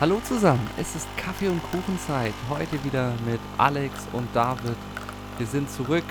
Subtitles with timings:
[0.00, 2.32] Hallo zusammen, es ist Kaffee- und Kuchenzeit.
[2.48, 4.76] Heute wieder mit Alex und David.
[5.38, 6.04] Wir sind zurück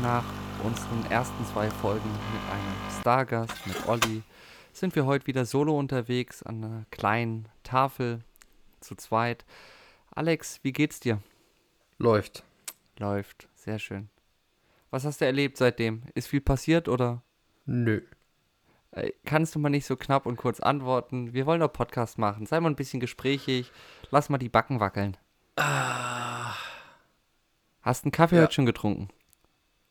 [0.00, 0.24] nach
[0.62, 4.22] unseren ersten zwei Folgen mit einem Stargast, mit Olli.
[4.72, 8.20] Sind wir heute wieder solo unterwegs an einer kleinen Tafel
[8.80, 9.44] zu zweit.
[10.10, 11.20] Alex, wie geht's dir?
[11.98, 12.44] Läuft.
[12.98, 14.08] Läuft, sehr schön.
[14.90, 16.04] Was hast du erlebt seitdem?
[16.14, 17.22] Ist viel passiert oder?
[17.66, 18.00] Nö.
[18.94, 21.32] Äh, Kannst du mal nicht so knapp und kurz antworten?
[21.32, 22.46] Wir wollen doch Podcast machen.
[22.46, 23.72] Sei mal ein bisschen gesprächig.
[24.10, 25.16] Lass mal die Backen wackeln.
[27.82, 28.42] Hast du einen Kaffee Ja.
[28.42, 29.08] heute schon getrunken?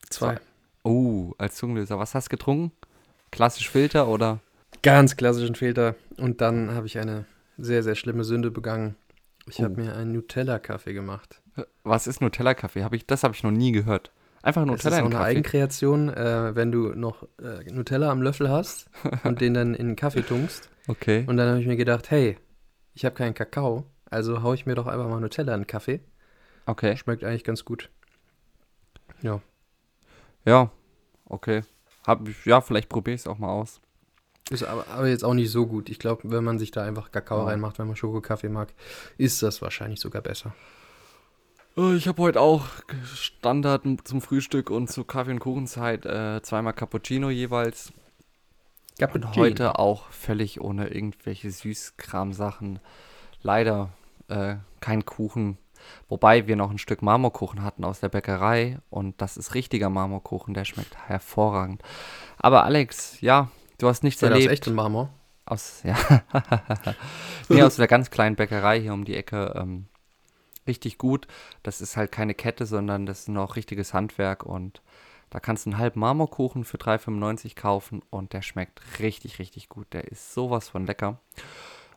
[0.10, 0.40] Zwei.
[0.84, 2.00] Oh, als Zungenlöser.
[2.00, 2.72] Was hast du getrunken?
[3.32, 4.40] Klassisch Filter oder?
[4.82, 5.96] Ganz klassischen Filter.
[6.18, 7.26] Und dann habe ich eine
[7.58, 8.96] sehr, sehr schlimme Sünde begangen.
[9.48, 9.64] Ich Oh.
[9.66, 11.42] habe mir einen Nutella-Kaffee gemacht.
[11.84, 12.84] Was ist Nutella-Kaffee?
[12.84, 14.12] Hab ich, das habe ich noch nie gehört.
[14.44, 15.30] Einfach Das Nutella ist auch in eine Kaffee.
[15.32, 18.90] Eigenkreation, äh, wenn du noch äh, Nutella am Löffel hast
[19.24, 20.70] und den dann in den Kaffee tunkst.
[20.88, 21.24] Okay.
[21.28, 22.38] Und dann habe ich mir gedacht, hey,
[22.94, 26.02] ich habe keinen Kakao, also haue ich mir doch einfach mal Nutella in den Kaffee.
[26.66, 26.96] Okay.
[26.98, 27.90] Schmeckt eigentlich ganz gut.
[29.22, 29.42] Ja.
[30.46, 30.70] Ja.
[31.26, 31.62] Okay.
[32.06, 33.80] Hab ja, vielleicht probiere ich es auch mal aus.
[34.50, 35.90] Ist aber, aber jetzt auch nicht so gut.
[35.90, 37.46] Ich glaube, wenn man sich da einfach Kakao Ja.
[37.46, 38.74] reinmacht, wenn man Schokokaffee mag,
[39.18, 40.54] ist das wahrscheinlich sogar besser.
[41.78, 42.66] Äh, Ich habe heute auch
[43.16, 47.94] Standard zum Frühstück und zu Kaffee- und Kuchenzeit äh, zweimal Cappuccino jeweils.
[49.14, 52.80] Und heute auch völlig ohne irgendwelche Süßkram-Sachen.
[53.42, 53.90] Leider
[54.28, 55.58] äh, kein Kuchen.
[56.08, 58.78] Wobei wir noch ein Stück Marmorkuchen hatten aus der Bäckerei.
[58.90, 60.54] Und das ist richtiger Marmorkuchen.
[60.54, 61.82] Der schmeckt hervorragend.
[62.38, 63.50] Aber Alex, ja,
[63.80, 64.52] du hast nichts das erlebt.
[64.52, 65.10] echt in Marmor?
[65.46, 65.98] Aus, ja.
[67.50, 69.54] nee, aus der ganz kleinen Bäckerei hier um die Ecke.
[69.58, 69.88] Ähm,
[70.68, 71.28] richtig gut.
[71.64, 74.82] Das ist halt keine Kette, sondern das ist noch richtiges Handwerk und
[75.30, 79.88] da kannst du einen halben Marmorkuchen für 3,95 kaufen und der schmeckt richtig, richtig gut.
[79.92, 81.20] Der ist sowas von lecker.
[81.36, 81.44] Ja,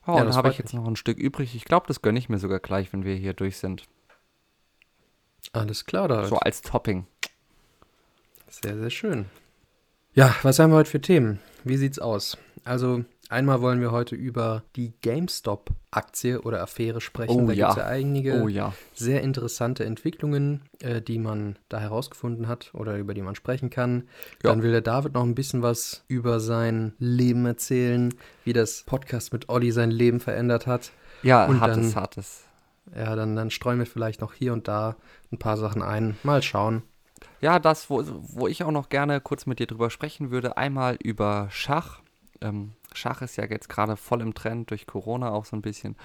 [0.06, 1.55] Ja, und dann das habe ich jetzt noch ein Stück übrig.
[1.55, 3.84] Ich glaube, das gönne ich mir sogar gleich, wenn wir hier durch sind.
[5.53, 6.25] Alles klar, da.
[6.25, 7.06] So als Topping.
[8.49, 9.26] Sehr, sehr schön.
[10.15, 11.41] Ja, was haben wir heute für Themen?
[11.65, 12.38] Wie sieht's aus?
[12.65, 17.31] Also, einmal wollen wir heute über die GameStop-Aktie oder Affäre sprechen.
[17.41, 17.66] Oh da ja.
[17.69, 18.72] gibt's ja einige Oh ja.
[18.94, 24.09] sehr interessante Entwicklungen, äh, die man da herausgefunden hat oder über die man sprechen kann.
[24.42, 24.50] Ja.
[24.50, 28.14] Dann will der David noch ein bisschen was über sein Leben erzählen,
[28.44, 30.93] wie das Podcast mit Olli sein Leben verändert hat.
[31.22, 32.43] Ja, Und hartes, dann- hartes.
[32.94, 34.94] Ja, dann, dann streuen wir vielleicht noch hier und da
[35.32, 36.16] ein paar Sachen ein.
[36.22, 36.82] Mal schauen.
[37.41, 40.97] Ja, das, wo, wo ich auch noch gerne kurz mit dir drüber sprechen würde, einmal
[41.03, 42.00] über Schach.
[42.41, 45.97] Ähm, Schach ist ja jetzt gerade voll im Trend, durch Corona auch so ein bisschen.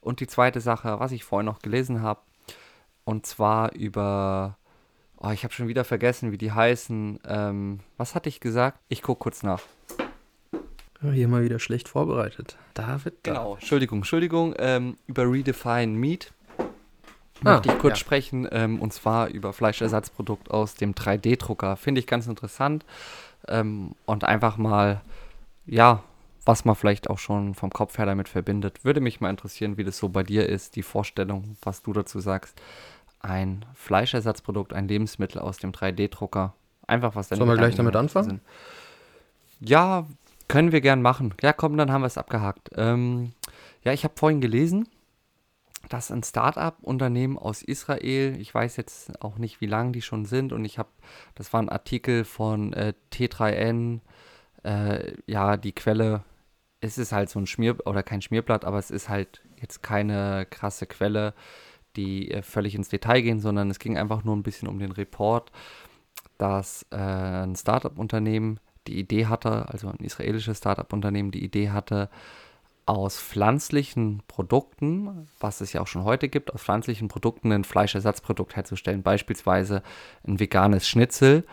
[0.00, 2.20] Und die zweite Sache, was ich vorhin noch gelesen habe,
[3.04, 4.56] und zwar über,
[5.18, 7.20] oh, ich habe schon wieder vergessen, wie die heißen.
[7.26, 8.78] Ähm, was hatte ich gesagt?
[8.88, 9.62] Ich gucke kurz nach.
[11.02, 12.56] Hier mal wieder schlecht vorbereitet.
[12.74, 13.32] David, da.
[13.32, 16.32] Genau, Entschuldigung, Entschuldigung, ähm, über Redefine Meat
[17.44, 17.96] Ah, möchte ich kurz ja.
[17.96, 21.76] sprechen, ähm, und zwar über Fleischersatzprodukt aus dem 3D-Drucker.
[21.76, 22.84] Finde ich ganz interessant
[23.48, 25.02] ähm, und einfach mal,
[25.66, 26.02] ja,
[26.46, 28.84] was man vielleicht auch schon vom Kopf her damit verbindet.
[28.84, 32.20] Würde mich mal interessieren, wie das so bei dir ist, die Vorstellung, was du dazu
[32.20, 32.58] sagst.
[33.20, 36.54] Ein Fleischersatzprodukt, ein Lebensmittel aus dem 3D-Drucker.
[36.86, 38.28] Einfach was deine Sollen wir gleich damit anfangen?
[38.28, 38.40] sind.
[39.68, 40.06] Ja,
[40.46, 41.34] können wir gern machen.
[41.42, 42.70] Ja, komm, dann haben wir es abgehakt.
[42.76, 43.32] Ähm,
[43.82, 44.88] ja, ich habe vorhin gelesen,
[45.88, 50.52] dass ein Start-up-Unternehmen aus Israel, ich weiß jetzt auch nicht, wie lange die schon sind,
[50.52, 50.88] und ich habe,
[51.34, 54.00] das war ein Artikel von äh, T3N,
[54.62, 56.22] äh, ja, die Quelle,
[56.86, 60.46] es ist halt so ein Schmier, oder kein Schmierblatt, aber es ist halt jetzt keine
[60.48, 61.34] krasse Quelle,
[61.96, 64.92] die äh, völlig ins Detail gehen, sondern es ging einfach nur ein bisschen um den
[64.92, 65.50] Report,
[66.38, 72.08] dass äh, ein Startup-Unternehmen die Idee hatte, also ein israelisches Startup-Unternehmen die Idee hatte,
[72.84, 78.54] aus pflanzlichen Produkten, was es ja auch schon heute gibt, aus pflanzlichen Produkten ein Fleischersatzprodukt
[78.54, 79.82] herzustellen, beispielsweise
[80.26, 81.44] ein veganes Schnitzel.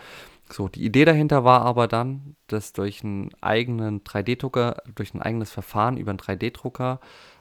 [0.54, 5.50] So, die Idee dahinter war aber dann, dass durch einen eigenen 3D-Drucker, durch ein eigenes
[5.50, 7.00] Verfahren über einen 3D-Drucker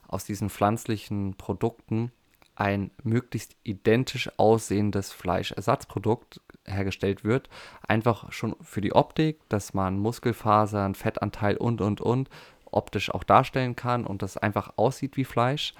[0.08, 2.10] aus diesen pflanzlichen Produkten
[2.54, 7.50] ein möglichst identisch aussehendes Fleischersatzprodukt hergestellt wird.
[7.86, 12.30] Einfach schon für die Optik, dass man Muskelfasern, Fettanteil und, und, und
[12.64, 15.74] optisch auch darstellen kann und das einfach aussieht wie Fleisch.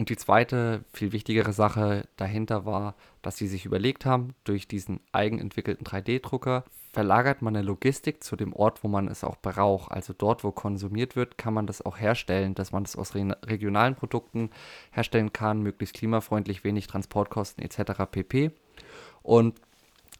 [0.00, 5.00] Und die zweite, viel wichtigere Sache dahinter war, dass sie sich überlegt haben, durch diesen
[5.12, 9.92] eigenentwickelten 3D-Drucker verlagert man eine Logistik zu dem Ort, wo man es auch braucht.
[9.92, 13.36] Also dort, wo konsumiert wird, kann man das auch herstellen, dass man das aus re
[13.44, 14.48] regionalen Produkten
[14.90, 18.04] herstellen kann, möglichst klimafreundlich, wenig Transportkosten etc.
[18.10, 18.52] pp.
[19.22, 19.60] Und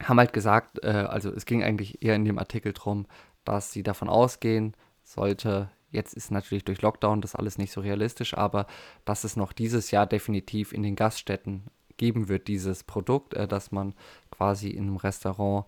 [0.04, 3.06] haben halt gesagt, äh, also es ging eigentlich eher in dem Artikel drum,
[3.46, 4.74] dass sie davon ausgehen,
[5.04, 8.66] sollte Jetzt ist natürlich durch Lockdown das alles nicht so realistisch, aber
[9.04, 11.64] dass es noch dieses Jahr definitiv in den Gaststätten
[11.96, 13.94] geben wird, dieses Produkt, äh, dass man
[14.30, 15.66] quasi in einem Restaurant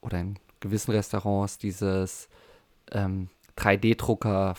[0.00, 2.28] oder in gewissen Restaurants dieses
[2.92, 3.28] ähm,
[3.58, 4.54] 3D-Drucker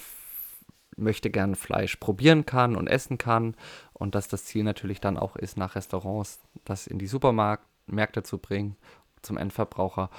[0.98, 3.56] möchte gerne Fleisch probieren kann und essen kann
[3.94, 8.38] und dass das Ziel natürlich dann auch ist, nach Restaurants das in die Supermärkte zu
[8.38, 8.75] bringen,
[9.22, 10.10] zum Endverbraucher.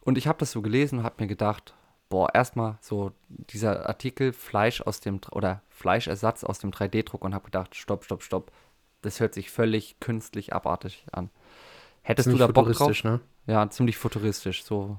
[0.00, 1.74] Und ich habe das so gelesen und habe mir gedacht,
[2.08, 7.46] boah, erstmal so dieser Artikel Fleisch aus dem oder Fleischersatz aus dem 3D-Druck und habe
[7.46, 8.52] gedacht, stopp, stopp, stopp.
[9.02, 11.30] Das hört sich völlig künstlich abartig an.
[12.02, 13.04] Hättest ziemlich du da Bock drauf?
[13.04, 13.20] Ne?
[13.46, 14.98] Ja, ziemlich futuristisch, so.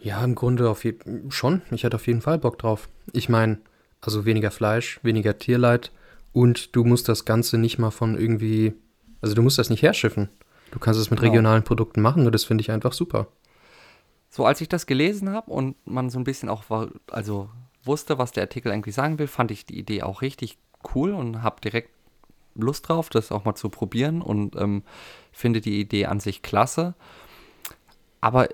[0.00, 0.86] Ja, im Grunde auf
[1.28, 1.62] schon.
[1.70, 2.88] Ich hätte auf jeden Fall Bock drauf.
[3.12, 3.58] Ich meine,
[4.00, 5.90] also weniger Fleisch, weniger Tierleid
[6.32, 8.74] und du musst das Ganze nicht mal von irgendwie,
[9.20, 10.28] also du musst das nicht herschiffen.
[10.70, 11.30] Du kannst es mit genau.
[11.30, 13.28] regionalen Produkten machen und das finde ich einfach super.
[14.30, 17.48] So, als ich das gelesen habe und man so ein bisschen auch war, also
[17.84, 20.58] wusste, was der Artikel eigentlich sagen will, fand ich die Idee auch richtig
[20.94, 21.90] cool und habe direkt
[22.54, 24.82] Lust drauf, das auch mal zu probieren und ähm,
[25.32, 26.94] finde die Idee an sich klasse.
[28.20, 28.48] Aber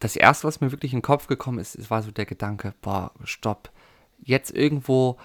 [0.00, 3.12] das erste, was mir wirklich in den Kopf gekommen ist, war so der Gedanke, boah,
[3.24, 3.70] stopp.
[4.22, 5.18] Jetzt irgendwo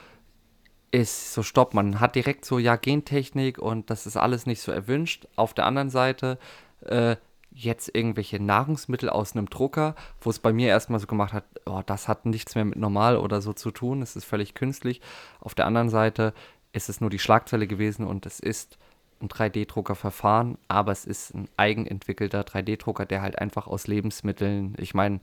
[0.91, 4.71] ist so, stopp, man hat direkt so, ja, Gentechnik und das ist alles nicht so
[4.71, 5.27] erwünscht.
[5.35, 6.37] Auf der anderen Seite,
[6.81, 7.15] äh,
[7.51, 11.81] jetzt irgendwelche Nahrungsmittel aus einem Drucker, wo es bei mir erstmal so gemacht hat, oh,
[11.85, 15.01] das hat nichts mehr mit normal oder so zu tun, es ist völlig künstlich.
[15.39, 16.33] Auf der anderen Seite
[16.71, 18.77] ist es nur die Schlagzeile gewesen und es ist
[19.21, 25.19] ein 3D-Drucker-Verfahren, aber es ist ein eigenentwickelter 3D-Drucker, der halt einfach aus Lebensmitteln, ich meine,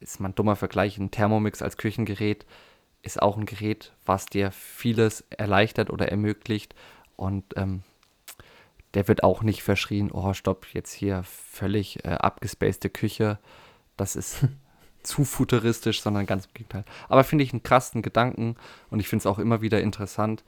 [0.00, 2.46] ist man dummer Vergleich, ein Thermomix als Küchengerät
[3.02, 6.74] ist auch ein Gerät, was dir vieles erleichtert oder ermöglicht
[7.16, 7.82] und ähm,
[8.94, 13.38] der wird auch nicht verschrien, oh stopp, jetzt hier völlig äh, abgespacede Küche,
[13.96, 14.46] das ist
[15.02, 16.84] zu futuristisch, sondern ganz im Gegenteil.
[17.08, 18.56] Aber finde ich einen krassen Gedanken
[18.90, 20.44] und ich finde es auch immer wieder interessant,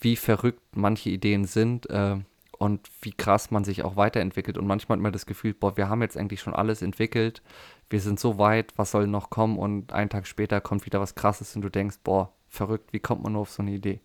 [0.00, 2.16] wie verrückt manche Ideen sind äh,
[2.58, 4.58] und wie krass man sich auch weiterentwickelt.
[4.58, 7.42] Und manchmal hat man das Gefühl, boah, wir haben jetzt eigentlich schon alles entwickelt,
[7.90, 9.58] wir sind so weit, was soll noch kommen?
[9.58, 13.22] Und einen Tag später kommt wieder was Krasses und du denkst, boah, verrückt, wie kommt
[13.22, 14.00] man nur auf so eine Idee?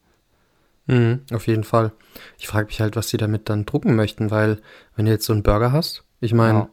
[0.88, 1.92] Mhm, auf jeden Fall.
[2.38, 4.60] Ich frage mich halt, was sie damit dann drucken möchten, weil
[4.96, 6.70] wenn du jetzt so einen Burger hast, ich meine,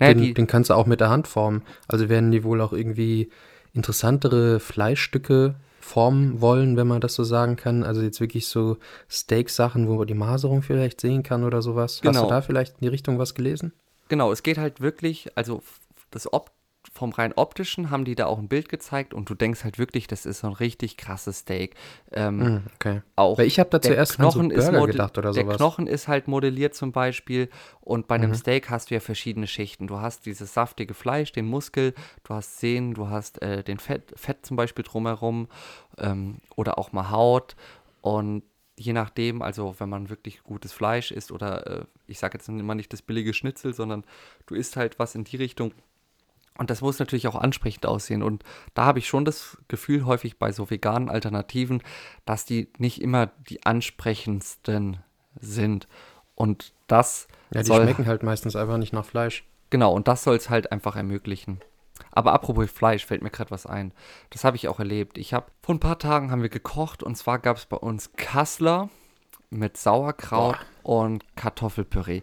[0.00, 0.12] ja.
[0.12, 1.62] den, den, kannst du auch mit der Hand formen.
[1.86, 3.30] Also werden die wohl auch irgendwie
[3.72, 7.84] interessantere Fleischstücke formen wollen, wenn man das so sagen kann.
[7.84, 8.78] Also jetzt wirklich so
[9.10, 12.00] Steak-Sachen, wo man die Maserung vielleicht sehen kann oder sowas.
[12.00, 12.10] Genau.
[12.10, 12.34] Hast du genau.
[12.34, 13.72] da vielleicht in die Richtung was gelesen?
[14.08, 15.62] Genau, es geht halt wirklich, also
[16.10, 16.50] das Ob
[16.92, 20.06] vom rein optischen haben die da auch ein Bild gezeigt und du denkst halt wirklich,
[20.06, 21.74] das ist so ein richtig krasses Steak.
[22.12, 23.02] Ähm, mm, okay.
[23.16, 25.56] Auch Weil ich habe da zuerst Knochen an so gedacht oder der sowas.
[25.56, 27.48] Der Knochen ist halt modelliert zum Beispiel
[27.80, 28.34] und bei einem mhm.
[28.34, 29.86] Steak hast du ja verschiedene Schichten.
[29.86, 31.94] Du hast dieses saftige Fleisch, den Muskel,
[32.24, 35.48] du hast Sehnen, du hast äh, den Fett, Fett zum Beispiel drumherum
[35.98, 37.56] ähm, oder auch mal Haut
[38.00, 38.42] und
[38.78, 42.74] je nachdem, also wenn man wirklich gutes Fleisch isst oder äh, ich sage jetzt immer
[42.74, 44.04] nicht das billige Schnitzel, sondern
[44.46, 45.72] du isst halt was in die Richtung,
[46.58, 48.22] und das muss natürlich auch ansprechend aussehen.
[48.22, 48.42] Und
[48.74, 51.82] da habe ich schon das Gefühl häufig bei so veganen Alternativen,
[52.26, 54.98] dass die nicht immer die ansprechendsten
[55.40, 55.86] sind.
[56.34, 57.28] Und das.
[57.54, 59.44] Ja, die soll, schmecken halt meistens einfach nicht nach Fleisch.
[59.70, 61.60] Genau, und das soll es halt einfach ermöglichen.
[62.10, 63.92] Aber apropos Fleisch, fällt mir gerade was ein.
[64.30, 65.16] Das habe ich auch erlebt.
[65.16, 68.12] Ich habe vor ein paar Tagen haben wir gekocht und zwar gab es bei uns
[68.16, 68.88] Kassler
[69.50, 71.02] mit Sauerkraut Boah.
[71.04, 72.22] und Kartoffelpüree.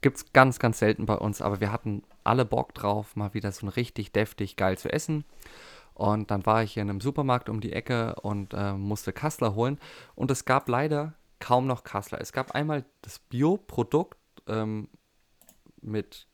[0.00, 3.52] Gibt es ganz, ganz selten bei uns, aber wir hatten alle Bock drauf, mal wieder
[3.52, 5.24] so ein richtig deftig geil zu essen.
[5.94, 9.54] Und dann war ich hier in einem Supermarkt um die Ecke und äh, musste Kassler
[9.54, 9.78] holen.
[10.14, 12.20] Und es gab leider kaum noch Kassler.
[12.20, 14.88] Es gab einmal das Bioprodukt ähm,
[15.80, 16.26] mit,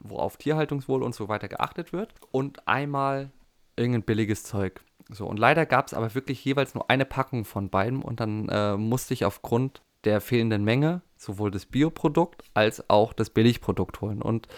[0.00, 2.14] wo auf Tierhaltungswohl und so weiter geachtet wird.
[2.30, 3.30] Und einmal
[3.76, 4.80] irgendein billiges Zeug.
[5.10, 8.02] So, und leider gab es aber wirklich jeweils nur eine Packung von beiden.
[8.02, 13.28] Und dann äh, musste ich aufgrund der fehlenden Menge sowohl das Bioprodukt als auch das
[13.28, 14.22] Billigprodukt holen.
[14.22, 14.48] Und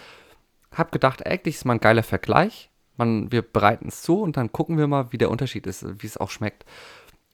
[0.77, 2.69] habe gedacht, eigentlich ist mal ein geiler Vergleich.
[2.97, 6.07] Man, wir bereiten es zu und dann gucken wir mal, wie der Unterschied ist, wie
[6.07, 6.65] es auch schmeckt.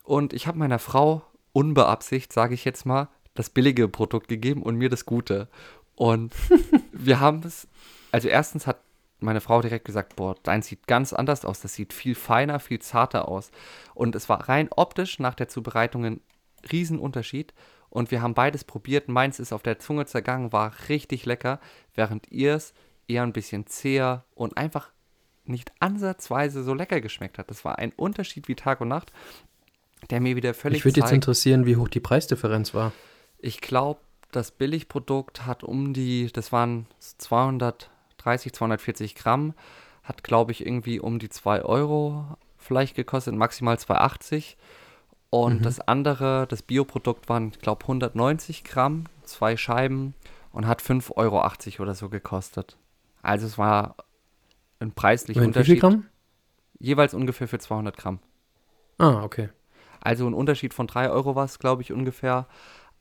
[0.03, 4.75] Und ich habe meiner Frau unbeabsichtigt, sage ich jetzt mal, das billige Produkt gegeben und
[4.75, 5.47] mir das gute.
[5.95, 6.33] Und
[6.91, 7.67] wir haben es,
[8.11, 8.81] also erstens hat
[9.19, 12.79] meine Frau direkt gesagt, boah, dein sieht ganz anders aus, das sieht viel feiner, viel
[12.79, 13.51] zarter aus.
[13.93, 16.21] Und es war rein optisch nach der Zubereitung ein
[16.71, 17.53] Riesenunterschied.
[17.89, 19.09] Und wir haben beides probiert.
[19.09, 21.59] Meins ist auf der Zunge zergangen, war richtig lecker,
[21.93, 22.73] während ihr es
[23.07, 24.91] eher ein bisschen zäher und einfach
[25.45, 27.49] nicht ansatzweise so lecker geschmeckt hat.
[27.49, 29.11] Das war ein Unterschied wie Tag und Nacht,
[30.09, 30.79] der mir wieder völlig.
[30.79, 32.91] Ich würde jetzt interessieren, wie hoch die Preisdifferenz war.
[33.39, 33.99] Ich glaube,
[34.31, 39.53] das Billigprodukt hat um die, das waren 230, 240 Gramm,
[40.03, 44.55] hat glaube ich irgendwie um die 2 Euro vielleicht gekostet, maximal 2,80.
[45.29, 45.63] Und mhm.
[45.63, 50.13] das andere, das Bioprodukt waren, ich glaube, 190 Gramm, zwei Scheiben
[50.51, 52.77] und hat 5,80 Euro oder so gekostet.
[53.21, 53.95] Also es war
[54.79, 55.67] ein preislicher Unterschied.
[55.67, 56.05] Wie viel Gramm?
[56.79, 58.19] Jeweils ungefähr für 200 Gramm.
[58.97, 59.49] Ah, okay.
[59.99, 62.47] Also ein Unterschied von 3 Euro war es, glaube ich, ungefähr.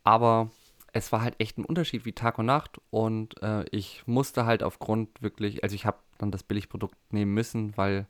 [0.05, 0.51] Aber
[0.93, 2.81] es war halt echt ein Unterschied wie Tag und Nacht.
[2.91, 7.77] Und äh, ich musste halt aufgrund wirklich, also ich habe dann das Billigprodukt nehmen müssen,
[7.77, 8.07] weil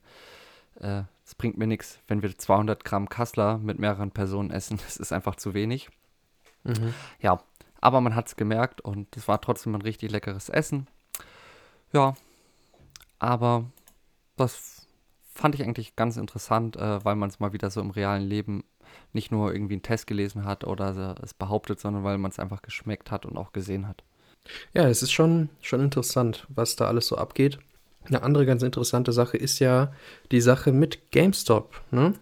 [0.80, 4.78] äh, es bringt mir nichts, wenn wir 200 Gramm Kassler mit mehreren Personen essen.
[4.84, 5.90] Das ist einfach zu wenig.
[6.64, 6.94] Mhm.
[7.20, 7.42] Ja,
[7.80, 10.88] aber man hat es gemerkt und es war trotzdem ein richtig leckeres Essen.
[11.92, 12.14] Ja,
[13.18, 13.64] aber
[14.36, 14.86] das
[15.34, 18.64] fand ich eigentlich ganz interessant, äh, weil man es mal wieder so im realen Leben
[19.12, 22.62] nicht nur irgendwie einen Test gelesen hat oder es behauptet, sondern weil man es einfach
[22.62, 24.02] geschmeckt hat und auch gesehen hat.
[24.72, 27.58] Ja, es ist schon, schon interessant, was da alles so abgeht.
[28.06, 29.92] Eine andere ganz interessante Sache ist ja
[30.32, 32.14] die Sache mit GameStop, ne?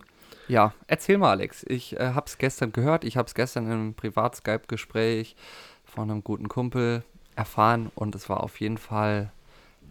[0.49, 1.65] Ja, erzähl mal, Alex.
[1.69, 3.05] Ich äh, habe es gestern gehört.
[3.05, 5.37] Ich habe es gestern in einem Privat-Skype-Gespräch
[5.85, 7.05] von einem guten Kumpel
[7.37, 9.31] erfahren und es war auf jeden Fall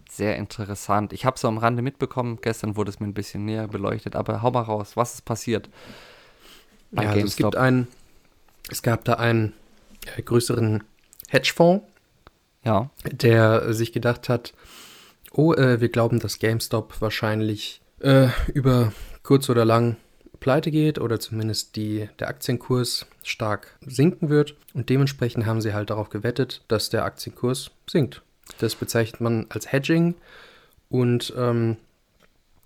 [0.08, 1.12] sehr interessant.
[1.12, 2.38] Ich habe es so am Rande mitbekommen.
[2.40, 4.96] Gestern wurde es mir ein bisschen näher beleuchtet, aber hau mal raus.
[4.96, 5.68] Was ist passiert?
[6.90, 7.88] Bei ja, also es gibt einen,
[8.70, 9.52] es gab da einen
[10.24, 10.84] größeren
[11.28, 11.84] Hedgefonds,
[12.64, 12.90] ja.
[13.04, 14.54] der sich gedacht hat,
[15.32, 19.96] oh, äh, wir glauben, dass GameStop wahrscheinlich äh, über kurz oder lang
[20.40, 24.56] pleite geht oder zumindest die, der Aktienkurs stark sinken wird.
[24.72, 28.22] Und dementsprechend haben sie halt darauf gewettet, dass der Aktienkurs sinkt.
[28.58, 30.14] Das bezeichnet man als Hedging
[30.88, 31.76] und ähm,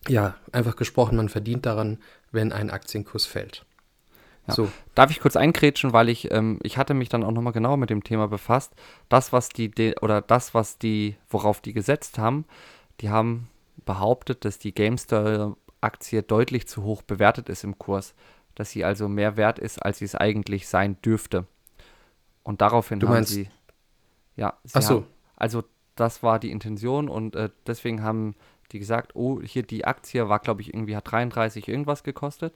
[0.08, 1.98] ja, einfach gesprochen, man verdient daran,
[2.30, 3.64] wenn ein Aktienkurs fällt.
[4.48, 4.54] Ja.
[4.54, 4.72] So.
[4.94, 7.90] Darf ich kurz einkrätschen, weil ich, ähm, ich hatte mich dann auch nochmal genauer mit
[7.90, 8.72] dem Thema befasst.
[9.08, 12.44] Das, was die, oder das, was die, worauf die gesetzt haben,
[13.00, 13.48] die haben
[13.84, 18.14] behauptet, dass die GameStar-Aktie deutlich zu hoch bewertet ist im Kurs.
[18.54, 21.46] Dass sie also mehr wert ist, als sie es eigentlich sein dürfte.
[22.42, 23.50] Und daraufhin du meinst, haben sie.
[24.36, 24.94] Ja, sie Ach so.
[24.96, 25.62] Haben, also,
[25.96, 28.34] das war die Intention und äh, deswegen haben
[28.72, 32.54] die gesagt: Oh, hier die Aktie war, glaube ich, irgendwie hat 33 irgendwas gekostet.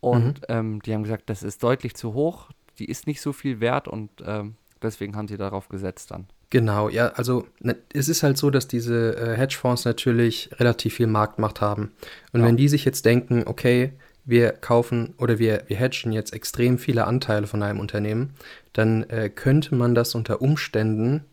[0.00, 0.44] Und mhm.
[0.48, 3.88] ähm, die haben gesagt, das ist deutlich zu hoch, die ist nicht so viel wert
[3.88, 6.26] und ähm, deswegen haben sie darauf gesetzt dann.
[6.50, 11.08] Genau, ja, also ne, es ist halt so, dass diese äh, Hedgefonds natürlich relativ viel
[11.08, 11.92] Marktmacht haben.
[12.32, 12.46] Und ja.
[12.46, 13.92] wenn die sich jetzt denken, okay,
[14.24, 18.34] wir kaufen oder wir, wir hedgen jetzt extrem viele Anteile von einem Unternehmen,
[18.72, 21.24] dann äh, könnte man das unter Umständen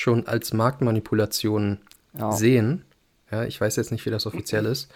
[0.00, 1.78] schon als Marktmanipulation
[2.18, 2.32] ja.
[2.32, 2.84] sehen.
[3.30, 4.90] Ja, ich weiß jetzt nicht, wie das offiziell ist.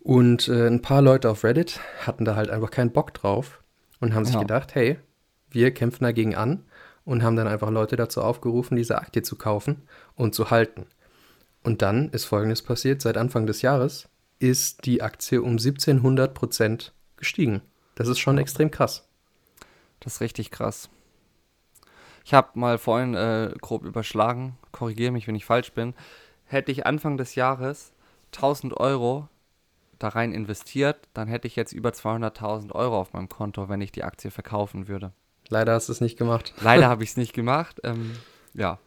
[0.00, 3.62] Und äh, ein paar Leute auf Reddit hatten da halt einfach keinen Bock drauf
[4.00, 4.40] und haben sich ja.
[4.40, 4.98] gedacht, hey,
[5.50, 6.64] wir kämpfen dagegen an
[7.04, 9.82] und haben dann einfach Leute dazu aufgerufen, diese Aktie zu kaufen
[10.14, 10.86] und zu halten.
[11.64, 13.02] Und dann ist Folgendes passiert.
[13.02, 17.62] Seit Anfang des Jahres ist die Aktie um 1700 Prozent gestiegen.
[17.94, 19.08] Das ist schon extrem krass.
[20.00, 20.88] Das ist richtig krass.
[22.26, 25.94] Ich habe mal vorhin äh, grob überschlagen, korrigiere mich, wenn ich falsch bin.
[26.44, 27.92] Hätte ich Anfang des Jahres
[28.34, 29.28] 1000 Euro
[30.00, 33.92] da rein investiert, dann hätte ich jetzt über 200.000 Euro auf meinem Konto, wenn ich
[33.92, 35.12] die Aktie verkaufen würde.
[35.50, 36.52] Leider hast du es nicht gemacht.
[36.60, 37.80] Leider habe ich es nicht gemacht.
[37.84, 38.16] Ähm,
[38.54, 38.80] ja.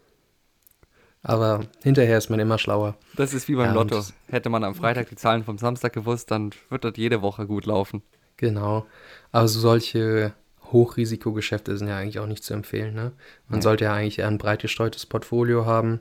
[1.24, 2.98] Aber hinterher ist man immer schlauer.
[3.16, 4.04] Das ist wie beim ja, Lotto.
[4.28, 7.66] Hätte man am Freitag die Zahlen vom Samstag gewusst, dann wird das jede Woche gut
[7.66, 8.04] laufen.
[8.36, 8.86] Genau.
[9.32, 10.34] Also solche
[10.72, 12.94] Hochrisikogeschäfte sind ja eigentlich auch nicht zu empfehlen.
[12.94, 13.12] Ne?
[13.48, 13.64] Man ja.
[13.64, 16.00] sollte ja eigentlich eher ein breit gestreutes Portfolio haben.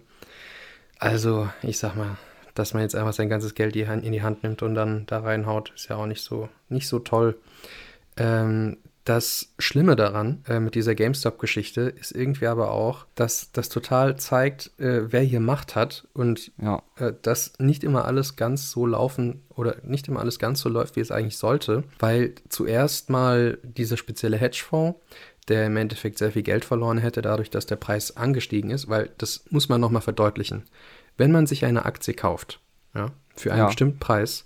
[0.99, 2.17] Also, ich sag mal,
[2.55, 5.73] dass man jetzt einfach sein ganzes Geld in die Hand nimmt und dann da reinhaut,
[5.75, 7.39] ist ja auch nicht so, nicht so toll.
[8.17, 8.79] Ähm,
[9.09, 14.79] das Schlimme daran äh, mit dieser GameStop-Geschichte ist irgendwie aber auch, dass das total zeigt,
[14.79, 16.83] äh, wer hier Macht hat und ja.
[16.97, 20.97] äh, dass nicht immer alles ganz so laufen oder nicht immer alles ganz so läuft,
[20.97, 25.01] wie es eigentlich sollte, weil zuerst mal dieser spezielle Hedgefonds,
[25.49, 29.09] der im Endeffekt sehr viel Geld verloren hätte, dadurch, dass der Preis angestiegen ist, weil
[29.17, 30.65] das muss man nochmal verdeutlichen.
[31.17, 32.61] Wenn man sich eine Aktie kauft,
[32.95, 33.67] ja, für einen ja.
[33.69, 34.45] bestimmten Preis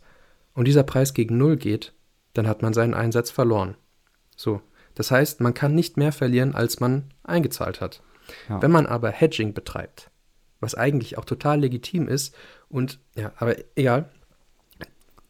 [0.55, 1.93] und dieser Preis gegen Null geht,
[2.35, 3.75] dann hat man seinen Einsatz verloren.
[4.43, 4.61] So.
[4.95, 8.03] Das heißt, man kann nicht mehr verlieren, als man eingezahlt hat.
[8.49, 8.61] Ja.
[8.61, 10.11] Wenn man aber Hedging betreibt,
[10.61, 12.35] was eigentlich auch total legitim ist
[12.69, 14.11] und ja, aber egal,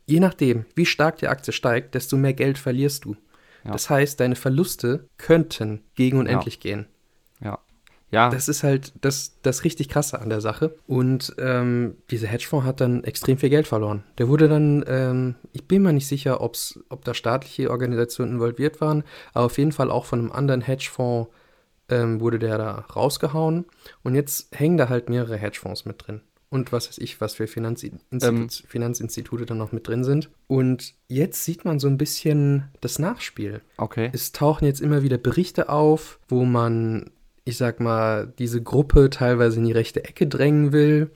[0.06, 3.16] je nachdem, wie stark die Aktie steigt, desto mehr Geld verlierst du.
[3.64, 3.72] Ja.
[3.72, 6.60] Das heißt, deine Verluste könnten gegen unendlich ja.
[6.60, 6.86] gehen.
[8.12, 8.30] Ja.
[8.30, 10.76] Das ist halt das, das richtig krasse an der Sache.
[10.86, 14.04] Und ähm, dieser Hedgefonds hat dann extrem viel Geld verloren.
[14.18, 18.80] Der wurde dann, ähm, ich bin mir nicht sicher, ob's, ob da staatliche Organisationen involviert
[18.80, 19.02] waren,
[19.32, 21.30] aber auf jeden Fall auch von einem anderen Hedgefonds
[21.88, 23.64] ähm, wurde der da rausgehauen.
[24.02, 26.20] Und jetzt hängen da halt mehrere Hedgefonds mit drin.
[26.52, 30.28] und was weiß ich, was für Finanzinstitu ähm, Finanzinstitute dann noch mit drin sind.
[30.48, 33.62] Und jetzt sieht man so ein bisschen das Nachspiel.
[33.78, 34.10] Okay.
[34.12, 37.10] Es tauchen jetzt immer wieder Berichte auf, wo man,
[37.44, 41.10] ich sag mal, diese Gruppe teilweise in die rechte Ecke drängen will.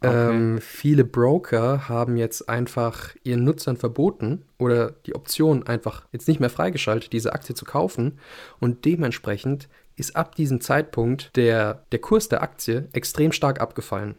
[0.00, 0.30] Okay.
[0.30, 6.38] Ähm, viele Broker haben jetzt einfach ihren Nutzern verboten oder die Option einfach jetzt nicht
[6.38, 8.18] mehr freigeschaltet, diese Aktie zu kaufen.
[8.60, 14.14] Und dementsprechend ist ab diesem Zeitpunkt der, der Kurs der Aktie extrem stark abgefallen.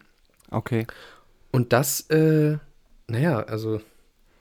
[0.50, 0.86] Okay.
[1.50, 2.58] Und das, äh,
[3.08, 3.80] naja, also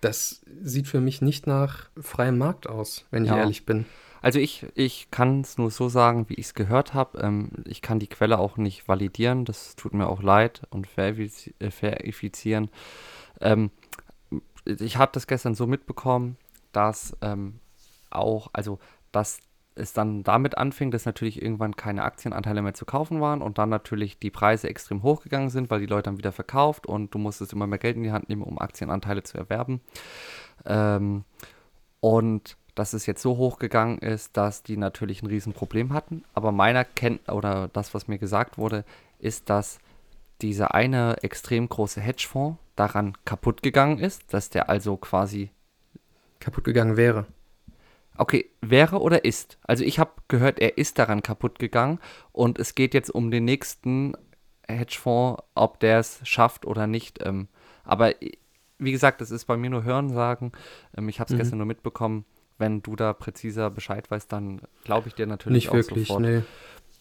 [0.01, 3.37] das sieht für mich nicht nach freiem Markt aus, wenn ich ja.
[3.37, 3.85] ehrlich bin.
[4.21, 7.19] Also ich, ich kann es nur so sagen, wie ich es gehört habe.
[7.19, 11.71] Ähm, ich kann die Quelle auch nicht validieren, das tut mir auch leid und äh,
[11.71, 12.69] verifizieren.
[13.41, 13.71] Ähm,
[14.65, 16.37] ich habe das gestern so mitbekommen,
[16.71, 17.59] dass ähm,
[18.09, 18.79] auch, also
[19.11, 19.39] dass
[19.75, 23.69] es dann damit anfing, dass natürlich irgendwann keine Aktienanteile mehr zu kaufen waren und dann
[23.69, 27.53] natürlich die Preise extrem hochgegangen sind, weil die Leute dann wieder verkauft und du musstest
[27.53, 29.81] immer mehr Geld in die Hand nehmen, um Aktienanteile zu erwerben.
[30.65, 31.23] Ähm,
[32.01, 36.23] und dass es jetzt so hochgegangen ist, dass die natürlich ein Riesenproblem hatten.
[36.33, 38.85] Aber meiner kennt oder das, was mir gesagt wurde,
[39.19, 39.79] ist, dass
[40.41, 45.51] dieser eine extrem große Hedgefonds daran kaputt gegangen ist, dass der also quasi
[46.39, 47.25] kaputt gegangen wäre.
[48.17, 49.57] Okay, wäre oder ist?
[49.63, 51.99] Also ich habe gehört, er ist daran kaputt gegangen
[52.31, 54.13] und es geht jetzt um den nächsten
[54.67, 57.25] Hedgefonds, ob der es schafft oder nicht.
[57.25, 57.47] Ähm,
[57.83, 58.13] aber
[58.77, 60.51] wie gesagt, das ist bei mir nur Hörensagen.
[60.97, 61.37] Ähm, ich habe es mhm.
[61.37, 62.25] gestern nur mitbekommen
[62.59, 66.21] wenn du da präziser Bescheid weißt, dann glaube ich dir natürlich Nicht auch wirklich, sofort.
[66.21, 66.41] Nee.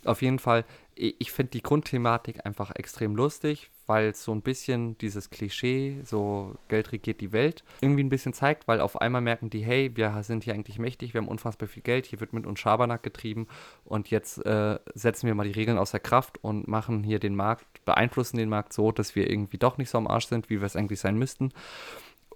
[0.04, 4.96] Auf jeden Fall, ich finde die Grundthematik einfach extrem lustig, weil es so ein bisschen
[4.98, 9.50] dieses Klischee, so Geld regiert die Welt, irgendwie ein bisschen zeigt, weil auf einmal merken
[9.50, 12.46] die, hey, wir sind hier eigentlich mächtig, wir haben unfassbar viel Geld, hier wird mit
[12.46, 13.48] uns Schabernack getrieben
[13.84, 17.84] und jetzt äh, setzen wir mal die Regeln außer Kraft und machen hier den Markt,
[17.84, 20.66] beeinflussen den Markt so, dass wir irgendwie doch nicht so am Arsch sind, wie wir
[20.66, 21.52] es eigentlich sein müssten.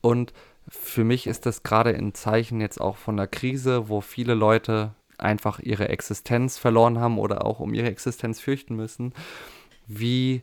[0.00, 0.32] Und
[0.68, 4.94] für mich ist das gerade ein Zeichen jetzt auch von der Krise, wo viele Leute
[5.18, 9.12] einfach ihre Existenz verloren haben oder auch um ihre Existenz fürchten müssen,
[9.86, 10.42] wie,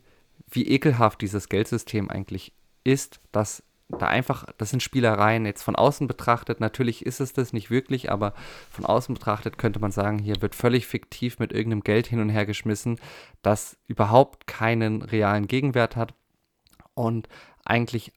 [0.49, 2.53] wie ekelhaft dieses Geldsystem eigentlich
[2.84, 7.53] ist, dass da einfach, das sind Spielereien, jetzt von außen betrachtet, natürlich ist es das
[7.53, 8.34] nicht wirklich, aber
[8.69, 12.29] von außen betrachtet könnte man sagen, hier wird völlig fiktiv mit irgendeinem Geld hin und
[12.29, 12.99] her geschmissen,
[13.41, 16.13] das überhaupt keinen realen Gegenwert hat
[16.93, 17.27] und
[17.65, 18.13] eigentlich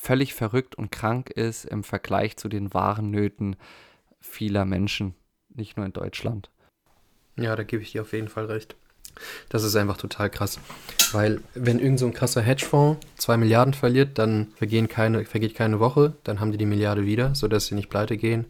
[0.00, 3.56] völlig verrückt und krank ist im Vergleich zu den wahren Nöten
[4.18, 5.14] vieler Menschen,
[5.54, 6.50] nicht nur in Deutschland.
[7.36, 8.76] Ja, da gebe ich dir auf jeden Fall recht.
[9.50, 10.58] Das ist einfach total krass.
[11.12, 15.80] Weil, wenn irgend so ein krasser Hedgefonds zwei Milliarden verliert, dann vergehen keine, vergeht keine
[15.80, 18.46] Woche, dann haben die die Milliarde wieder, sodass sie nicht pleite gehen.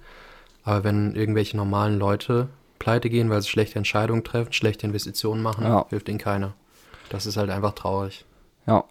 [0.63, 5.65] Aber wenn irgendwelche normalen Leute pleite gehen, weil sie schlechte Entscheidungen treffen, schlechte Investitionen machen,
[5.65, 5.87] ja.
[5.89, 6.55] hilft ihnen keiner.
[7.09, 8.25] Das ist halt einfach traurig.
[8.67, 8.85] Ja,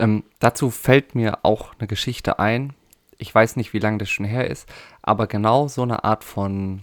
[0.00, 2.72] ähm, dazu fällt mir auch eine Geschichte ein.
[3.18, 4.68] Ich weiß nicht, wie lange das schon her ist,
[5.02, 6.82] aber genau so eine Art von,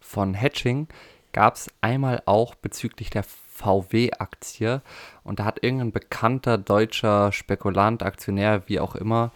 [0.00, 0.88] von Hedging
[1.32, 4.82] gab es einmal auch bezüglich der VW-Aktie.
[5.22, 9.30] Und da hat irgendein bekannter deutscher Spekulant, Aktionär, wie auch immer,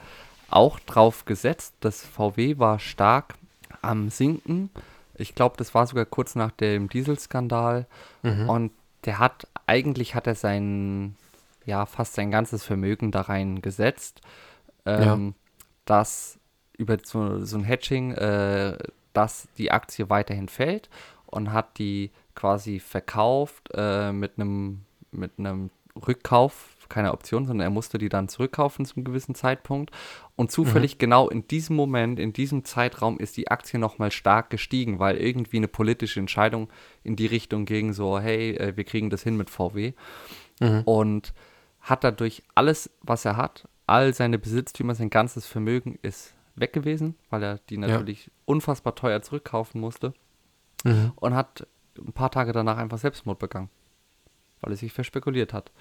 [0.51, 1.75] auch drauf gesetzt.
[1.81, 3.35] Das VW war stark
[3.83, 4.71] am Sinken.
[5.15, 7.87] Ich glaube, das war sogar kurz nach dem Dieselskandal.
[8.23, 8.49] Mhm.
[8.49, 8.73] Und
[9.05, 11.17] der hat, eigentlich hat er seinen
[11.67, 14.21] ja fast sein ganzes Vermögen da rein gesetzt,
[14.87, 15.65] ähm, ja.
[15.85, 16.39] dass
[16.77, 18.77] über so, so ein Hedging, äh,
[19.13, 20.91] dass die Aktie weiterhin fällt
[21.27, 27.71] und hat die quasi verkauft äh, mit einem mit einem Rückkauf, keine Option, sondern er
[27.71, 29.91] musste die dann zurückkaufen zum gewissen Zeitpunkt.
[30.37, 30.99] Und zufällig mhm.
[30.99, 35.59] genau in diesem Moment, in diesem Zeitraum ist die Aktie nochmal stark gestiegen, weil irgendwie
[35.59, 36.69] eine politische Entscheidung
[37.05, 39.93] in die Richtung ging, so, hey, äh, wir kriegen das hin mit VW.
[40.61, 40.83] Mhm.
[40.85, 41.33] Und
[41.85, 47.15] hat dadurch alles, was er hat, all seine Besitztümer, sein ganzes Vermögen ist weg gewesen,
[47.31, 48.33] weil er die natürlich ja.
[48.47, 50.15] unfassbar teuer zurückkaufen musste.
[50.83, 51.13] Mhm.
[51.17, 51.67] Und hat
[51.99, 53.71] ein paar Tage danach einfach Selbstmord begangen,
[54.61, 55.73] weil er sich verspekuliert hat.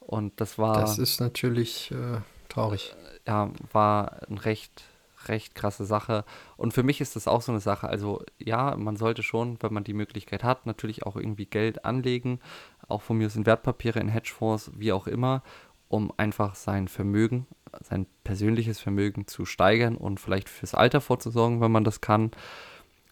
[0.00, 0.80] Und das war.
[0.80, 2.94] Das ist natürlich äh, traurig.
[3.24, 4.84] Äh, ja, war ein recht,
[5.26, 6.24] recht krasse Sache.
[6.56, 7.88] Und für mich ist das auch so eine Sache.
[7.88, 12.40] Also, ja, man sollte schon, wenn man die Möglichkeit hat, natürlich auch irgendwie Geld anlegen
[12.88, 15.42] auch von mir sind Wertpapiere in Hedgefonds, wie auch immer,
[15.88, 17.46] um einfach sein Vermögen,
[17.82, 22.30] sein persönliches Vermögen zu steigern und vielleicht fürs Alter vorzusorgen, wenn man das kann.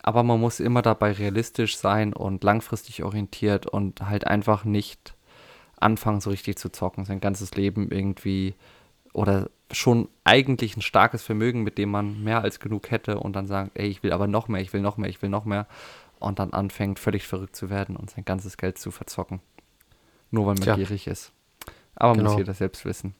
[0.02, 5.14] Aber man muss immer dabei realistisch sein und langfristig orientiert und halt einfach nicht
[5.78, 8.54] anfangen, so richtig zu zocken, sein ganzes Leben irgendwie
[9.12, 13.46] oder schon eigentlich ein starkes Vermögen, mit dem man mehr als genug hätte und dann
[13.46, 15.66] sagt, ey, ich will aber noch mehr, ich will noch mehr, ich will noch mehr
[16.18, 19.40] und dann anfängt völlig verrückt zu werden und sein ganzes Geld zu verzocken.
[20.34, 20.74] Nur weil man Tja.
[20.74, 21.30] gierig ist.
[21.94, 22.30] Aber genau.
[22.30, 23.14] muss jeder selbst wissen.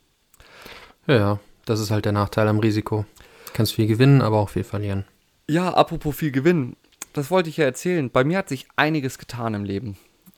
[1.07, 3.05] Ja, das ist halt der Nachteil am Risiko.
[3.46, 5.05] Du kannst viel gewinnen, aber auch viel verlieren.
[5.48, 6.77] Ja, apropos viel gewinnen.
[7.12, 8.11] Das wollte ich ja erzählen.
[8.11, 9.96] Bei mir hat sich einiges getan im Leben.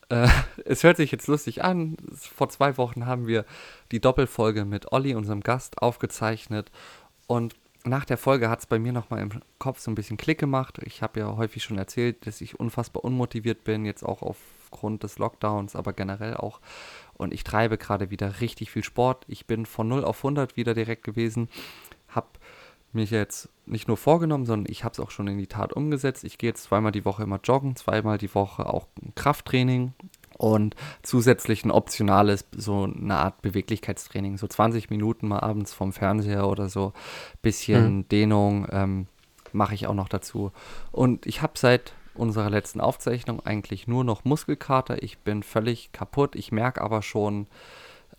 [0.09, 0.27] Äh,
[0.65, 1.97] es hört sich jetzt lustig an.
[2.13, 3.43] Vor zwei Wochen haben wir
[3.91, 6.69] die Doppelfolge mit Olli, unserem Gast, aufgezeichnet.
[7.25, 10.37] Und nach der Folge hat es bei mir nochmal im Kopf so ein bisschen Klick
[10.37, 10.77] gemacht.
[10.83, 14.21] Ich habe ja häufig schon erzählt, dass ich unfassbar unmotiviert bin, jetzt auch
[14.67, 16.59] aufgrund des Lockdowns, aber generell auch.
[17.13, 19.25] Und ich treibe gerade wieder richtig viel Sport.
[19.27, 21.49] Ich bin von 0 auf 100 wieder direkt gewesen.
[22.09, 22.27] Habe
[22.93, 26.23] mich jetzt nicht nur vorgenommen, sondern ich habe es auch schon in die Tat umgesetzt.
[26.23, 29.93] Ich gehe jetzt zweimal die Woche immer joggen, zweimal die Woche auch Krafttraining
[30.37, 36.47] und zusätzlich ein optionales, so eine Art Beweglichkeitstraining, so 20 Minuten mal abends vom Fernseher
[36.47, 36.93] oder so,
[37.41, 38.07] bisschen mhm.
[38.09, 39.07] Dehnung ähm,
[39.53, 40.51] mache ich auch noch dazu.
[40.91, 45.01] Und ich habe seit unserer letzten Aufzeichnung eigentlich nur noch Muskelkater.
[45.03, 46.35] Ich bin völlig kaputt.
[46.35, 47.47] Ich merke aber schon,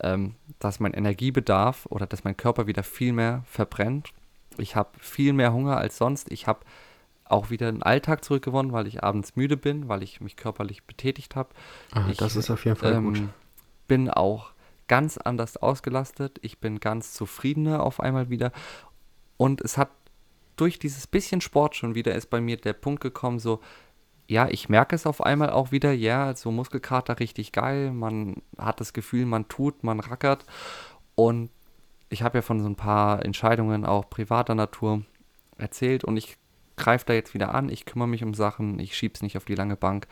[0.00, 4.10] ähm, dass mein Energiebedarf oder dass mein Körper wieder viel mehr verbrennt.
[4.56, 6.30] Ich habe viel mehr Hunger als sonst.
[6.30, 6.60] Ich habe
[7.24, 11.36] auch wieder einen Alltag zurückgewonnen, weil ich abends müde bin, weil ich mich körperlich betätigt
[11.36, 11.50] habe.
[11.92, 13.22] Ah, das ist auf jeden Fall ähm, gut.
[13.86, 14.52] Bin auch
[14.86, 16.38] ganz anders ausgelastet.
[16.42, 18.52] Ich bin ganz zufriedener auf einmal wieder.
[19.36, 19.90] Und es hat
[20.56, 23.60] durch dieses bisschen Sport schon wieder ist bei mir der Punkt gekommen, so,
[24.28, 27.92] ja, ich merke es auf einmal auch wieder, ja, so Muskelkater richtig geil.
[27.92, 30.44] Man hat das Gefühl, man tut, man rackert.
[31.14, 31.50] Und
[32.10, 35.02] ich habe ja von so ein paar Entscheidungen auch privater Natur
[35.56, 36.36] erzählt und ich
[36.76, 39.44] greife da jetzt wieder an, ich kümmere mich um Sachen, ich schiebe es nicht auf
[39.44, 40.06] die lange Bank,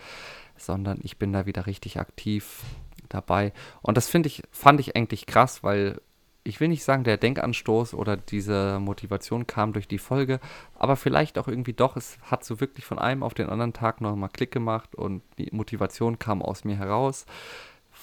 [0.56, 2.62] sondern ich bin da wieder richtig aktiv
[3.08, 3.52] dabei.
[3.82, 6.00] Und das finde ich, fand ich eigentlich krass, weil
[6.46, 10.38] ich will nicht sagen, der Denkanstoß oder diese Motivation kam durch die Folge,
[10.74, 14.00] aber vielleicht auch irgendwie doch, es hat so wirklich von einem auf den anderen Tag
[14.00, 17.26] nochmal Klick gemacht und die Motivation kam aus mir heraus,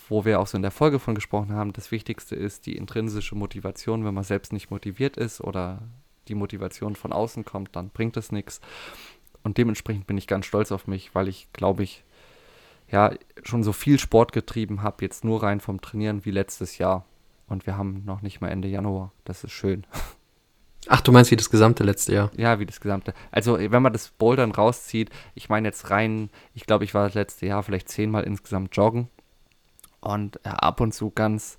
[0.10, 1.72] wo wir auch so in der Folge von gesprochen haben.
[1.74, 5.82] Das Wichtigste ist die intrinsische Motivation, wenn man selbst nicht motiviert ist oder
[6.28, 8.60] die Motivation von außen kommt, dann bringt es nichts.
[9.44, 12.04] Und dementsprechend bin ich ganz stolz auf mich, weil ich, glaube ich,
[12.90, 13.12] ja,
[13.44, 17.06] schon so viel Sport getrieben habe, jetzt nur rein vom Trainieren wie letztes Jahr.
[17.48, 19.12] Und wir haben noch nicht mal Ende Januar.
[19.26, 19.86] Das ist schön.
[20.88, 22.32] Ach, du meinst wie das gesamte letzte Jahr?
[22.36, 23.14] Ja, wie das gesamte.
[23.32, 27.14] Also, wenn man das Bouldern rauszieht, ich meine jetzt rein, ich glaube, ich war das
[27.14, 29.08] letzte Jahr vielleicht zehnmal insgesamt joggen.
[30.02, 31.58] Und ja, ab und zu ganz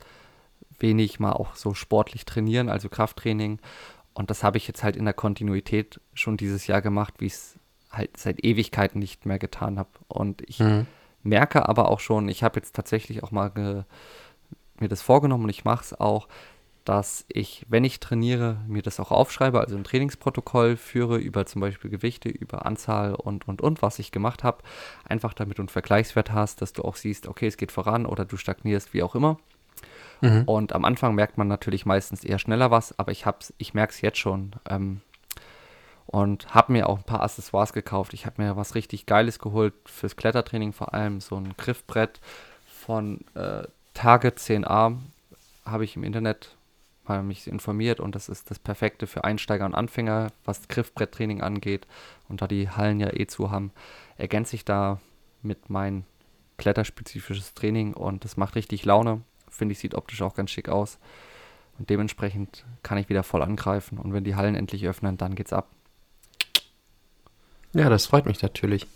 [0.79, 3.61] wenig mal auch so sportlich trainieren, also Krafttraining.
[4.13, 7.33] Und das habe ich jetzt halt in der Kontinuität schon dieses Jahr gemacht, wie ich
[7.33, 7.59] es
[7.91, 9.91] halt seit Ewigkeiten nicht mehr getan habe.
[10.09, 10.87] Und ich mhm.
[11.23, 13.87] merke aber auch schon, ich habe jetzt tatsächlich auch mal
[14.81, 16.29] mir das vorgenommen und ich mache es auch,
[16.85, 21.63] dass ich, wenn ich trainiere, mir das auch aufschreibe, also ein Trainingsprotokoll führe über zum
[21.63, 24.59] Beispiel Gewichte, über Anzahl und, und, und, was ich gemacht habe.
[25.09, 28.27] Einfach damit du einen Vergleichswert hast, dass du auch siehst, okay, es geht voran oder
[28.27, 29.39] du stagnierst, wie auch immer.
[30.21, 30.43] Mhm.
[30.45, 33.25] Und am Anfang merkt man natürlich meistens eher schneller was, aber ich,
[33.57, 34.53] ich merke es jetzt schon.
[34.69, 35.01] Ähm,
[36.07, 38.13] und habe mir auch ein paar Accessoires gekauft.
[38.13, 42.21] Ich habe mir was richtig Geiles geholt fürs Klettertraining, vor allem so ein Griffbrett
[42.67, 44.99] von äh, Target 10a.
[45.65, 46.57] Habe ich im Internet
[47.07, 51.87] mal mich informiert und das ist das Perfekte für Einsteiger und Anfänger, was Griffbretttraining angeht.
[52.29, 53.73] Und da die Hallen ja eh zu haben,
[54.17, 55.01] ergänze ich da
[55.43, 56.05] mit mein
[56.59, 59.23] kletterspezifisches Training und das macht richtig Laune
[59.55, 60.99] finde ich, sieht optisch auch ganz schick aus.
[61.79, 63.99] Und dementsprechend kann ich wieder voll angreifen.
[63.99, 65.69] Und wenn die Hallen endlich öffnen, dann geht's ab.
[67.73, 68.87] Ja, das freut mich natürlich.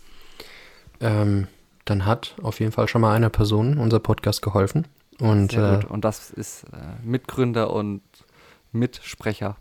[1.01, 1.47] Ähm,
[1.89, 4.87] dann hat auf jeden Fall schon mal einer Person unser Podcast geholfen.
[5.19, 5.53] Und.
[5.53, 8.01] Äh, und das ist äh, Mitgründer und
[8.71, 9.57] Mitsprecher.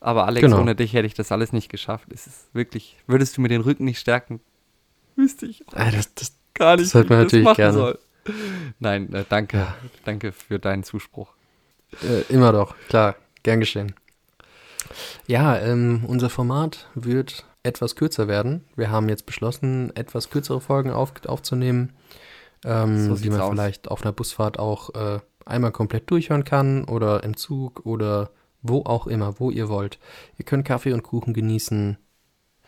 [0.00, 0.60] Aber Alex, genau.
[0.60, 2.08] ohne dich hätte ich das alles nicht geschafft.
[2.12, 4.40] Es ist wirklich, würdest du mir den Rücken nicht stärken,
[5.16, 7.72] wüsste ich ah, das, das, gar nicht, das wie ich das machen gerne.
[7.72, 7.98] soll.
[8.78, 9.58] Nein, äh, danke.
[9.58, 9.74] Ja.
[10.04, 11.32] Danke für deinen Zuspruch.
[12.02, 13.16] Äh, immer doch, klar.
[13.42, 13.94] Gern geschehen.
[15.26, 18.64] Ja, ähm, unser Format wird etwas kürzer werden.
[18.76, 21.92] Wir haben jetzt beschlossen, etwas kürzere Folgen auf, aufzunehmen,
[22.64, 23.50] ähm, so die man aus.
[23.50, 28.30] vielleicht auf einer Busfahrt auch äh, einmal komplett durchhören kann oder im Zug oder
[28.62, 29.98] wo auch immer, wo ihr wollt.
[30.38, 31.98] Ihr könnt Kaffee und Kuchen genießen.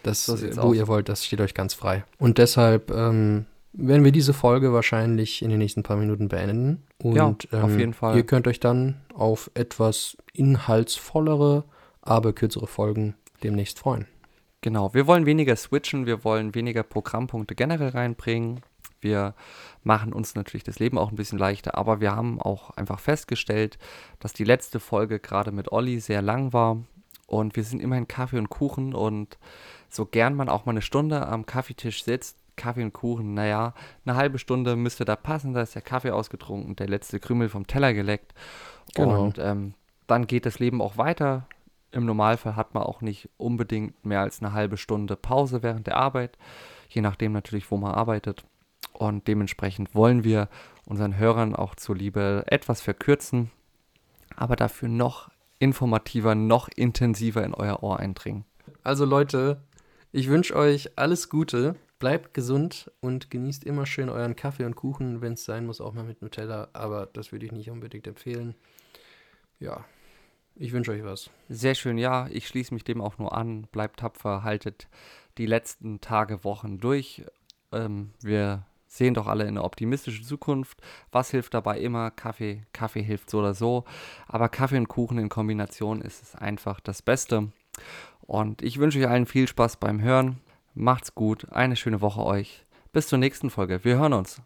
[0.03, 0.77] Das, so wo aus.
[0.77, 2.05] ihr wollt, das steht euch ganz frei.
[2.19, 6.85] Und deshalb ähm, werden wir diese Folge wahrscheinlich in den nächsten paar Minuten beenden.
[7.03, 8.17] Und ja, auf ähm, jeden Fall.
[8.17, 11.65] Ihr könnt euch dann auf etwas inhaltsvollere,
[12.01, 14.07] aber kürzere Folgen demnächst freuen.
[14.61, 18.61] Genau, wir wollen weniger switchen, wir wollen weniger Programmpunkte generell reinbringen.
[19.01, 19.35] Wir
[19.85, 23.79] machen uns natürlich das Leben auch ein bisschen leichter, aber wir haben auch einfach festgestellt,
[24.19, 26.79] dass die letzte Folge gerade mit Olli sehr lang war
[27.29, 29.39] und wir sind immerhin Kaffee und Kuchen und
[29.89, 34.17] so gern man auch mal eine Stunde am Kaffeetisch sitzt, Kaffee und Kuchen, naja, eine
[34.17, 37.95] halbe Stunde müsste da passen, da ist der Kaffee ausgetrunken, der letzte Krümel vom Teller
[37.95, 38.35] geleckt.
[38.95, 39.23] Genau.
[39.23, 39.75] Und ähm,
[40.09, 41.47] dann geht das Leben auch weiter.
[41.91, 45.97] Im Normalfall hat man auch nicht unbedingt mehr als eine halbe Stunde Pause während der
[45.97, 46.37] Arbeit,
[46.89, 48.45] je nachdem natürlich, wo man arbeitet.
[48.93, 50.49] Und dementsprechend wollen wir
[50.87, 53.51] unseren Hörern auch zuliebe etwas verkürzen,
[54.37, 58.45] aber dafür noch informativer, noch intensiver in euer Ohr eindringen.
[58.83, 59.63] Also Leute,
[60.13, 65.21] ich wünsche euch alles Gute, bleibt gesund und genießt immer schön euren Kaffee und Kuchen,
[65.21, 68.55] wenn es sein muss, auch mal mit Nutella, aber das würde ich nicht unbedingt empfehlen.
[69.59, 69.85] Ja,
[70.59, 71.31] ich wünsche euch was.
[71.49, 73.63] Sehr schön, ja, ich schließe mich dem auch nur an.
[73.73, 74.89] Bleibt tapfer, haltet
[75.39, 77.25] die letzten Tage, Wochen durch.
[77.73, 80.81] Ähm, wir sehen doch alle in eine optimistische Zukunft.
[81.13, 82.11] Was hilft dabei immer?
[82.11, 82.63] Kaffee.
[82.73, 83.85] Kaffee hilft so oder so.
[84.27, 87.53] Aber Kaffee und Kuchen in Kombination ist es einfach das Beste.
[88.21, 90.39] Und ich wünsche euch allen viel Spaß beim Hören.
[90.75, 91.51] Macht's gut.
[91.53, 92.65] Eine schöne Woche euch.
[92.93, 93.85] Bis zur nächsten Folge.
[93.85, 94.43] Wir hören uns.